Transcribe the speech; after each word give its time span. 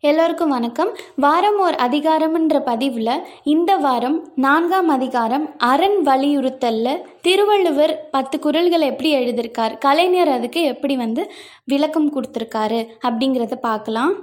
எல்லோருக்கும் 0.00 0.48
வணக்கம். 0.48 0.90
வாரம் 1.16 1.56
ஓர் 1.58 1.74
அதிகாரம்ன்ற 1.74 2.58
பதிவில் 2.64 3.26
இந்த 3.42 3.76
வாரம் 3.76 4.18
நான்காம் 4.34 4.88
அதிகாரம் 4.88 5.46
அரண் 5.58 6.06
வலியுறுத்தலில். 6.06 7.00
திருவள்ளுவர் 7.20 8.08
பத்து 8.10 8.38
குரல்களை 8.38 8.88
எப்படி 8.88 9.10
எழுதியிருக்கார் 9.14 9.78
கலைஞர் 9.78 10.28
அதுக்கு 10.28 10.62
எப்படி 10.62 10.96
வந்து 10.96 11.32
விளக்கம் 11.64 12.08
கொடுத்துருக்காரு 12.12 12.80
அப்படிங்கிறத 13.08 13.54
பார்க்கலாம். 13.54 14.14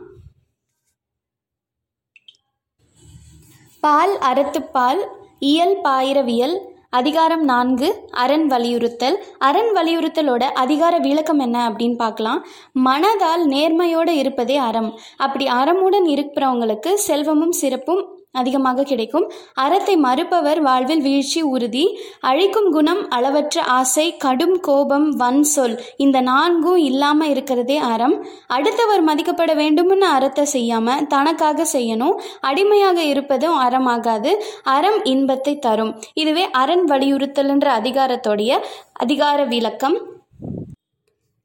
பால் 3.80 4.18
அறத்துப்பால் 4.32 5.04
இயல் 5.39 5.78
பாயிரவியல் 5.84 6.57
அதிகாரம் 6.96 7.43
நான்கு 7.43 8.07
அரண் 8.11 8.48
வலியுறுத்தல். 8.48 9.23
அரண் 9.38 9.71
வலியுறுத்தலோட 9.75 10.43
அதிகார 10.43 10.98
விளக்கம் 10.98 11.39
என்ன 11.39 11.70
அப்படின்னு 11.70 11.96
பார்க்கலாம். 11.96 12.46
மனதால் 12.86 13.46
நேர்மையோடு 13.46 14.10
இருப்பதே 14.10 14.55
அறம். 14.55 15.00
அப்படி 15.18 15.46
அறமுடன் 15.46 16.05
இருக்கிறவங்களுக்கு 16.05 16.93
செல்வமும் 16.93 17.52
சிறப்பும் 17.52 18.14
அதிகமாக 18.42 18.84
கிடைக்கும். 18.84 19.25
அறத்தை 19.54 19.96
மறுப்பவர் 19.98 20.62
வாழ்வில் 20.62 21.02
வீழ்ச்சி 21.02 21.42
உறுதி. 21.54 21.86
அழிக்கும் 22.20 22.70
குணம் 22.71 23.02
அளவற்ற 23.10 23.64
ஆசை 23.80 24.18
கடும் 24.18 24.56
கோபம் 24.60 25.08
வன் 25.16 25.44
சொல். 25.44 25.75
இந்த 25.98 26.21
நான்கும் 26.21 26.80
இல்லாமல் 26.89 27.30
இருக்கிறதே 27.30 27.78
அறம். 27.94 28.16
அடுத்தவர் 28.48 29.04
மதிக்கப்பட 29.04 29.54
வேண்டும்னு 29.61 30.08
அறத்தை 30.16 30.46
செய்யாம 30.54 30.98
தனக்காக 31.08 31.68
செய்யணும். 31.74 32.16
அடிமையாக 32.42 33.00
இருப்பதும் 33.03 33.59
அறமாகாது. 33.59 34.34
அறம் 34.78 35.00
இன்பத்தை 35.06 35.56
தரும். 35.59 35.94
இதுவே 36.14 36.45
அரண் 36.64 36.86
வலியுறுத்தல்ன்ற 36.92 37.70
அதிகாரத்தோடைய 37.80 38.52
அதிகார 38.94 39.39
விளக்கம். 39.53 39.97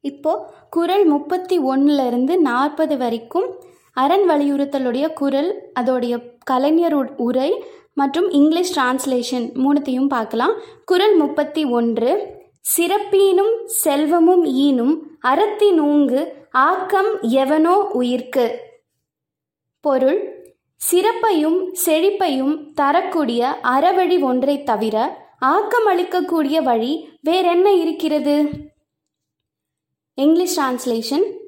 இப்போ 0.03 0.31
குறள் 0.69 1.03
முப்பத்தி 1.05 1.55
ஒன்றுலேருந்து 1.59 2.33
நாற்பது 2.47 2.95
வரைக்கும் 2.97 3.47
அரண் 3.93 4.29
வலியுறுத்தலுடைய 4.29 5.13
குரல் 5.13 5.71
அதோடைய 5.79 6.33
கலைஞர் 6.43 7.15
உரை 7.15 7.63
மற்றும் 7.93 8.29
இங்கிலீஷ் 8.29 8.79
டிரான்ஸ்லேஷன் 8.79 9.49
மூணுத்தையும் 9.53 10.07
பார்க்கலாம். 10.07 10.53
குரல் 10.85 11.15
முப்பத்தி 11.15 11.65
ஒன்று. 11.65 12.39
சிறப்பீனும் 12.77 13.63
செல்வமும் 13.65 14.45
ஈனும் 14.45 14.97
அறத்தினூங்கு 15.27 16.27
ஆக்கம் 16.51 17.21
எவனோ 17.21 17.87
உயிர்க்கு? 17.93 18.57
பொருள். 19.79 20.39
சிறப்பையும் 20.75 21.73
செழிப்பையும் 21.85 22.73
தரக்கூடிய 22.73 23.59
அறவழி 23.63 24.21
ஒன்றை 24.21 24.63
தவிர 24.63 25.25
ஆக்கமளிக்கக்கூடிய 25.45 26.63
வழி 26.63 27.09
வேறென்ன 27.21 27.73
இருக்கிறது? 27.73 28.49
English 30.13 30.59
translation 30.59 31.40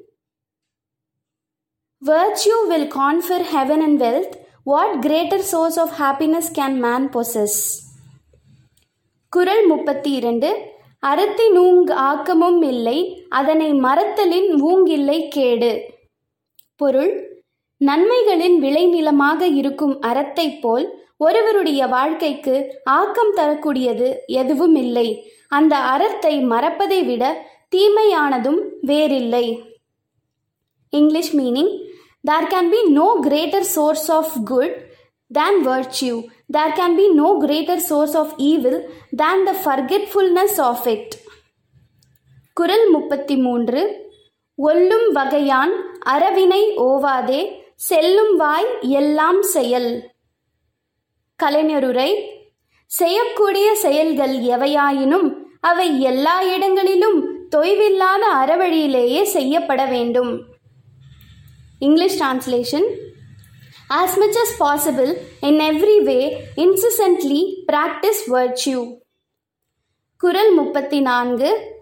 Virtue 2.04 2.68
will 2.68 2.86
confer 2.88 3.42
heaven 3.44 3.80
and 3.80 3.98
wealth. 3.98 4.32
What 4.64 5.00
greater 5.00 5.38
source 5.42 5.76
of 5.78 5.90
happiness 5.92 6.50
can 6.50 6.72
man 6.78 7.02
possess? 7.08 7.54
குரல் 9.32 9.62
முப்பத்தி 9.66 10.10
இரண்டு 10.12 10.50
அறத்தின் 11.02 11.56
ஊங் 11.60 11.88
ஆக்கமும் 12.02 12.60
இல்லை 12.62 12.96
அதனை 13.30 13.70
மறத்தலின் 13.86 14.50
ஊங்கில்லை 14.62 15.18
கேடு 15.28 15.72
பொருள் 16.76 17.12
நன்மைகளின் 17.80 18.58
விளைநிலமாக 18.58 19.48
இருக்கும் 19.54 19.96
அறத்தைப் 20.02 20.60
போல் 20.60 20.86
ஒருவருடைய 21.18 21.88
வாழ்க்கைக்கு 21.88 22.54
ஆக்கம் 22.92 23.34
தரக்கூடியது 23.34 24.08
எதுவும் 24.34 24.76
இல்லை 24.76 25.08
அந்த 25.48 25.76
அறத்தை 25.92 26.34
மறப்பதை 26.44 27.00
விட 27.04 27.24
தீமையானதும் 27.76 28.60
வேறில்லை 28.82 29.46
English 30.94 31.30
meaning 31.34 31.68
there 32.24 32.46
can 32.46 32.70
be 32.70 32.80
no 32.90 33.08
greater 33.20 33.62
source 33.66 34.06
of 34.10 34.28
good 34.44 34.72
than 35.30 35.62
virtue. 35.64 36.16
There 36.48 36.72
can 36.72 36.96
be 36.96 37.06
no 37.14 37.28
greater 37.40 37.78
source 37.80 38.14
of 38.14 38.28
evil 38.38 38.76
than 39.12 39.44
the 39.44 39.54
forgetfulness 39.66 40.54
of 40.62 40.86
it. 40.86 41.08
குறள் 42.56 42.86
முப்பத்தி 42.90 43.36
மூன்று 43.36 43.80
ஒல்லும் 44.58 45.08
வகையான் 45.14 45.72
அறவினை 46.14 46.62
ஓவாதே 46.80 47.40
செல்லும் 47.88 48.34
வாய் 48.36 48.68
எல்லாம் 48.98 49.40
செயல் 49.54 49.90
கலைஞருரை 51.40 52.10
செய்யக்கூடிய 52.90 53.68
செயல்கள் 53.84 54.34
எவையாயினும் 54.54 55.28
அவை 55.60 55.88
எல்லா 56.02 56.36
இடங்களிலும் 56.54 57.18
தொய்வில்லாத 57.56 58.24
அறவழியிலேயே 58.40 59.22
செய்யப்பட 59.36 59.82
வேண்டும் 59.86 60.32
English 61.80 62.20
translation. 62.20 62.82
As 63.88 64.18
much 64.18 64.36
as 64.36 64.62
possible, 64.62 65.16
in 65.42 65.58
every 65.60 65.98
way, 66.04 66.36
incessantly 66.56 67.64
practice 67.72 68.20
virtue. 68.26 68.98
குறள் 70.16 70.52
முப்பத்தி 70.54 71.00
நான்கு 71.00 71.72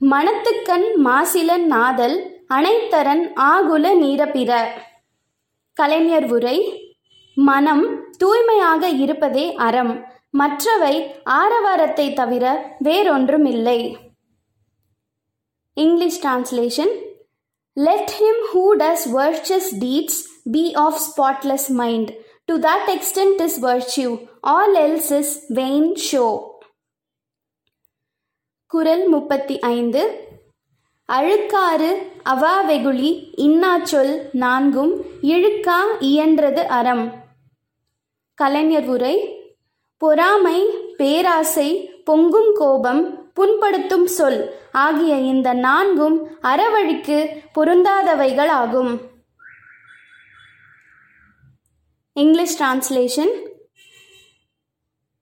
மனத்துக்கண் 0.00 0.84
மாசிலன் 1.04 1.64
நாதல் 1.64 2.44
அனைத்தரன் 2.48 3.32
ஆகுல 3.36 3.94
நீரபிற. 3.94 4.68
கலைஞர் 5.72 6.24
உரை. 6.24 6.86
மனம் 7.34 8.10
தூய்மையாக 8.18 8.88
இருப்பதே 8.88 9.54
அறம் 9.54 10.06
மற்றவை 10.30 11.14
ஆரவாரத்தை 11.24 12.12
தவிர 12.12 12.76
வேறொன்றுமில்லை. 12.84 13.94
English 15.74 16.26
translation 16.26 17.10
Let 17.76 18.10
him 18.10 18.34
who 18.50 18.76
does 18.76 19.06
virtuous 19.06 19.70
deeds 19.72 20.28
be 20.50 20.74
of 20.76 20.98
spotless 20.98 21.70
mind. 21.70 22.12
To 22.48 22.58
that 22.58 22.88
extent 22.88 23.40
is 23.40 23.56
virtue, 23.58 24.28
all 24.44 24.76
else 24.76 25.10
is 25.10 25.46
vain 25.50 25.96
show. 25.96 26.30
குறள் 28.66 29.08
முப்பத்தி 29.08 29.58
ஐந்து 29.58 30.02
அழுக்காறு 31.08 31.90
அவாவெகுளி 32.24 33.10
இன்னாச்சொல் 33.36 34.12
நான்கும் 34.32 34.92
இழுக்கா 35.22 35.80
இயன்றது 36.00 36.62
அறம் 36.78 37.04
கலைஞர் 38.34 38.88
உரை 38.88 39.16
பொறாமை 40.02 40.58
பேராசை 40.96 41.68
பொங்கும் 42.04 42.52
கோபம் 42.54 43.02
புண்படுத்தும் 43.36 44.08
சொல் 44.16 44.40
ஆகிய 44.80 45.12
இந்த 45.26 45.48
நான்கும் 45.62 46.18
அறவழிக்கு 46.42 47.18
பொருந்தாதவைகளாகும் 47.56 48.92
English 52.16 52.56
translation 52.58 53.32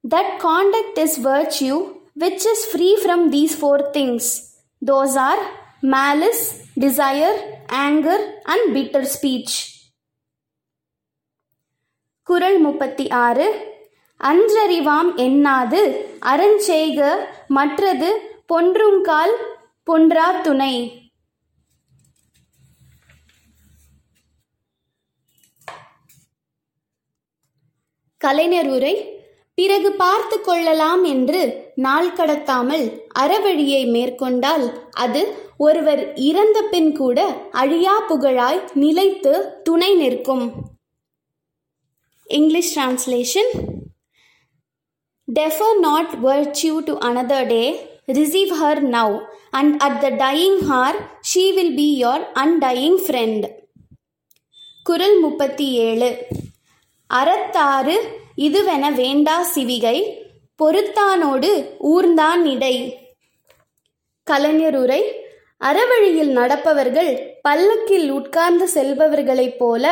that 0.05 0.33
conduct 0.45 0.99
is 0.99 1.19
virtue 1.27 1.77
which 2.17 2.47
is 2.53 2.65
free 2.71 2.89
from 3.03 3.25
these 3.31 3.57
four 3.61 3.85
things 3.91 4.31
those 4.83 5.17
are 5.23 5.43
malice 5.95 6.45
desire 6.81 7.39
anger 7.81 8.25
and 8.47 8.67
bitter 8.75 9.09
speech 9.15 9.57
குரல் 12.27 12.59
முப்பத்தி 12.61 13.05
ஆறு 13.21 13.47
அன்றறிவாம் 14.21 15.11
எண்ணாது 15.17 15.83
அறஞ்செய்க 16.33 17.11
மற்றது 17.49 18.09
பொன்றுங்கால் 18.53 19.35
பொன்றா 19.87 20.41
துணை. 20.41 20.75
கலைஞர் 28.21 28.69
உரை 28.69 28.95
பிறகு 29.55 29.91
பார்த்து 29.93 30.37
கொள்ளலாம் 30.41 31.05
என்று 31.05 31.41
நாள் 31.75 32.11
கடத்தாமல் 32.13 32.85
அறவழியை 33.19 33.83
மேற்கொண்டால் 33.91 34.67
அது 34.91 35.23
ஒருவர் 35.59 36.03
இறந்த 36.15 36.59
பின் 36.63 36.91
கூட 36.97 37.19
அழியா 37.53 37.97
புகழாய் 38.01 38.61
நிலைத்து 38.75 39.63
துணை 39.63 39.95
நிற்கும். 39.95 40.45
English 42.25 42.73
translation 42.79 43.53
Defer 45.33 45.73
not 45.81 46.15
virtue 46.19 46.83
to 46.83 46.99
another 46.99 47.47
day, 47.47 47.67
receive 48.09 48.51
her 48.57 48.81
now, 48.81 49.11
and 49.53 49.81
at 49.83 50.01
the 50.01 50.11
dying 50.17 50.57
hour 50.71 50.95
she 51.23 51.45
will 51.53 51.73
be 51.77 51.89
your 51.97 52.19
undying 52.35 52.97
friend. 52.99 53.43
குறள் 54.87 55.17
முப்பத்தி 55.19 55.67
ஏழு 55.87 56.09
அறத்தாறு 57.11 57.97
இதுவென 58.37 58.93
வேண்டா 58.95 59.37
சிவிகை 59.55 59.97
பொறுத்தானோடு 60.59 61.51
ஊர்ந்தான் 61.93 62.43
இடை 62.55 62.75
கலைஞருரை 64.27 65.03
அறவழியில் 65.61 66.33
நடப்பவர்கள் 66.39 67.13
பல்லக்கில் 67.43 68.09
உட்கார்ந்து 68.11 68.69
செல்பவர்களைப் 68.75 69.59
போல 69.59 69.85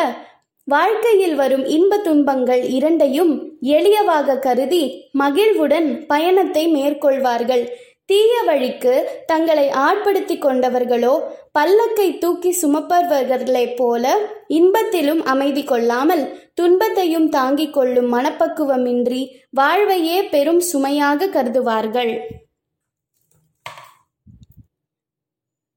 வாழ்க்கையில் 0.73 1.35
வரும் 1.35 1.65
இன்ப 1.65 1.99
துன்பங்கள் 1.99 2.62
இரண்டையும் 2.69 3.31
எளியவாக 3.75 4.38
கருதி 4.38 4.81
மகிழ்வுடன் 5.12 6.06
பயணத்தை 6.06 6.65
மேற்கொள்வார்கள். 6.75 7.62
தீய 8.05 8.43
வழிக்கு 8.47 9.23
தங்களை 9.26 9.65
ஆட்படுத்தி 9.87 10.37
கொண்டவர்களோ 10.38 11.15
பல்லக்கை 11.59 12.09
தூக்கி 12.19 12.50
சுமப்பவர்களைப் 12.62 13.76
போல 13.76 14.05
இன்பத்திலும் 14.49 15.23
அமைதி 15.32 15.62
கொள்ளாமல் 15.65 16.25
துன்பத்தையும் 16.55 17.29
தாங்கிக் 17.29 17.73
கொள்ளும் 17.73 18.11
மனப்பக்குவமின்றி 18.15 19.23
வாழ்வையே 19.50 20.19
பெரும் 20.35 20.61
சுமையாக 20.61 21.31
கருதுவார்கள். 21.37 22.12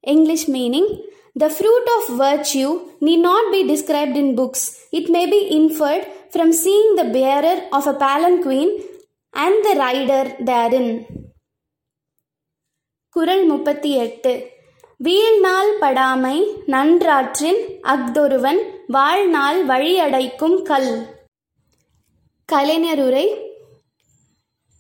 English 0.04 0.52
meaning 0.52 0.92
The 1.36 1.50
fruit 1.50 1.88
of 1.98 2.18
virtue 2.18 2.72
need 3.00 3.22
not 3.22 3.52
be 3.52 3.66
described 3.66 4.18
in 4.18 4.36
books. 4.36 4.62
It 4.92 5.10
may 5.10 5.26
be 5.26 5.40
inferred 5.50 6.06
from 6.30 6.52
seeing 6.54 6.96
the 6.96 7.06
bearer 7.06 7.68
of 7.72 7.88
a 7.88 7.94
palanquin 7.94 8.70
and 9.34 9.56
the 9.66 9.76
rider 9.78 10.24
therein. 10.50 10.88
குரல் 13.16 13.46
முப்பத்தி 13.46 13.90
எட்டு 14.04 14.32
வீழ்நாள் 15.00 15.72
படாமை 15.80 16.36
நன்றாற்றின் 16.66 17.62
அஃதொருவன் 17.94 18.62
வாழ்நாள் 18.88 19.60
வழியடைக்கும் 19.66 20.58
கல் 20.62 20.92
கலைஞருரை 22.50 23.26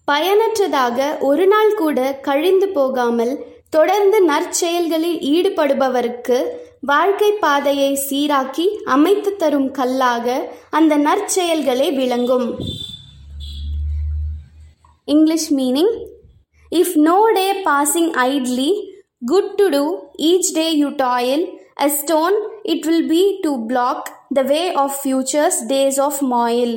பயனற்றதாக 0.07 1.17
ஒரு 1.29 1.47
நாள் 1.47 1.73
கூட 1.75 1.99
கழிந்து 2.21 2.69
போகாமல் 2.69 3.33
தொடர்ந்து 3.73 4.17
நற்செயல்களில் 4.25 5.19
ஈடுபடுபவருக்கு 5.33 6.37
வாழ்க்கை 6.81 7.31
பாதையை 7.31 7.99
சீராக்கி 8.09 8.65
அமைத்து 8.85 9.35
தரும் 9.35 9.71
கல்லாக 9.71 10.27
அந்த 10.69 10.97
நற்செயல்களே 10.97 11.87
விளங்கும். 11.95 12.47
English 15.05 15.53
meaning 15.53 15.93
if 16.71 16.95
no 16.99 17.31
day 17.33 17.63
passing 17.63 18.11
idly 18.27 18.69
good 19.25 19.51
to 19.55 19.67
do 19.69 19.83
each 20.17 20.51
day 20.53 20.71
you 20.75 20.89
toil 20.89 21.45
a 21.81 21.89
stone 21.89 22.33
it 22.63 22.85
will 22.85 23.07
be 23.07 23.37
to 23.41 23.65
block 23.65 24.07
the 24.33 24.41
way 24.41 24.73
of 24.73 24.97
futures 25.03 25.59
days 25.67 26.01
of 26.01 26.21
mile 26.35 26.75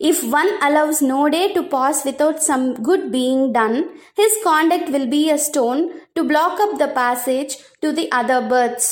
if 0.00 0.18
one 0.32 0.50
allows 0.60 0.98
no 1.02 1.28
day 1.28 1.52
to 1.52 1.62
pass 1.64 2.04
without 2.04 2.42
some 2.42 2.74
good 2.82 3.12
being 3.12 3.52
done, 3.52 3.76
his 4.14 4.32
conduct 4.42 4.88
will 4.90 5.08
be 5.08 5.30
a 5.30 5.38
stone 5.38 5.80
to 6.16 6.24
block 6.24 6.58
up 6.58 6.78
the 6.78 6.88
passage 6.88 7.56
to 7.82 7.92
the 7.92 8.06
other 8.10 8.40
births. 8.52 8.90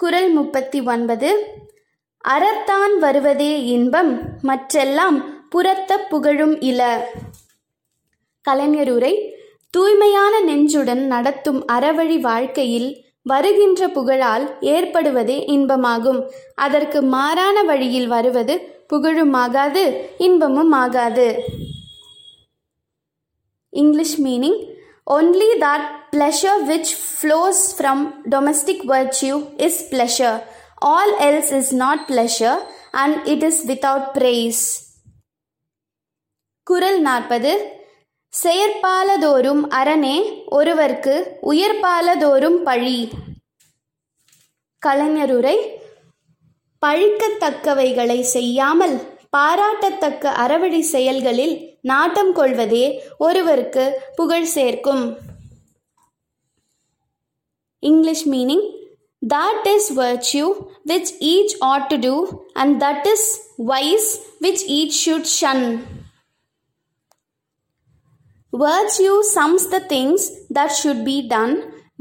குரல் 0.00 0.30
முப்பத்தி 0.32 0.78
ஒன்பது 0.86 1.30
அறத்தான் 2.24 2.94
வருவதே 2.98 3.50
இன்பம் 3.66 4.12
மற்றெல்லாம் 4.42 5.18
புறத்த 5.50 5.98
புகழும் 6.10 6.54
இல 6.60 6.80
கலைஞருரை 8.44 9.12
தூய்மையான 9.74 10.34
நெஞ்சுடன் 10.40 11.04
நடத்தும் 11.06 11.60
அறவழி 11.72 12.18
வாழ்க்கையில் 12.20 12.90
வருகின்ற 13.22 13.88
புகழால் 13.88 14.44
ஏற்படுவதே 14.74 15.38
இன்பமாகும் 15.54 16.20
அதற்கு 16.64 17.00
மாறான 17.14 17.62
வழியில் 17.62 18.08
வருவது 18.08 18.54
புகழுமாகாது 18.90 19.84
இன்பமும் 20.18 20.74
ஆகாது 20.82 21.28
English 23.72 24.18
meaning 24.20 24.60
only 25.10 25.50
that 25.64 25.88
pleasure 26.12 26.54
which 26.64 26.88
flows 27.18 27.58
from 27.72 27.98
domestic 28.28 28.78
virtue 28.84 29.36
is 29.58 29.74
pleasure 29.90 30.36
all 30.82 31.10
else 31.20 31.50
is 31.52 31.68
not 31.72 31.98
pleasure 32.08 32.56
and 32.92 33.28
it 33.28 33.42
is 33.42 33.58
without 33.66 34.04
praise 34.14 34.62
குரல் 36.66 37.00
நாற்பது 37.00 37.52
செயற்பாலதோறும் 38.32 39.62
அரணே 39.78 40.16
ஒருவர்க்கு 40.50 41.14
உயர்பாலதோறும் 41.52 42.58
பழி 42.62 42.98
கலைஞருரை 44.82 45.56
பழிக்கத்தக்கவைகளை 46.82 48.20
செய்யாமல் 48.30 48.96
பாராட்டத்தக்க 49.36 50.32
அறவழி 50.36 50.80
செயல்களில் 50.90 51.54
நாட்டம் 51.82 52.32
கொள்வதே 52.34 52.86
ஒருவருக்கு 53.18 53.84
புகழ் 54.16 54.48
சேர்க்கும் 54.54 55.04
English 57.82 58.26
meaning 58.28 58.64
that 59.22 59.68
is 59.74 59.90
virtue 59.96 60.46
which 60.84 61.12
each 61.30 61.54
ought 61.70 61.86
to 61.88 61.98
do 62.00 62.14
and 62.54 62.74
that 62.82 63.08
is 63.12 63.28
vice 63.64 64.10
which 64.40 64.64
each 64.78 64.98
should 65.04 65.30
shun 65.38 65.64
Virtue 68.52 69.16
sums 69.34 69.66
the 69.72 69.78
things 69.90 70.24
that 70.56 70.72
should 70.78 71.02
be 71.04 71.16
done 71.28 71.52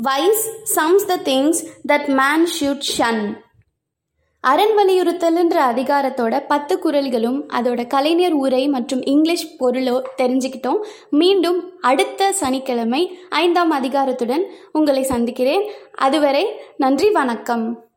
vice 0.02 0.44
sums 0.76 1.06
the 1.06 1.16
things 1.28 1.60
that 1.88 2.08
man 2.20 2.46
should 2.56 2.88
shun 2.96 3.22
அரண் 4.42 4.78
வலியுறுத்தல்ன்ற 4.78 5.58
அதிகாரத்தோட 5.72 6.44
பத்து 6.48 6.80
குரல்களும் 6.84 7.44
அதோட 7.54 7.88
கலைஞர் 7.88 8.32
உரை 8.32 8.68
மற்றும் 8.68 9.02
English 9.02 9.56
பொருளோ 9.60 10.02
தெரிஞ்சுக்கிட்டோம். 10.18 10.86
மீண்டும் 11.10 11.74
அடுத்த 11.82 12.32
சனிக்கிழமை 12.32 13.20
ஐந்தாம் 13.30 13.72
அதிகாரத்துடன் 13.72 14.44
உங்களை 14.72 15.04
சந்திக்கிறேன். 15.04 15.70
அதுவரை 15.96 16.46
நன்றி 16.78 17.10
வணக்கம். 17.10 17.89